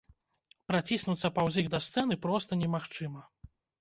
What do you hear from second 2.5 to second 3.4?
немагчыма.